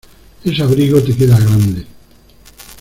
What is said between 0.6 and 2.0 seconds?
abrigo te queda grande.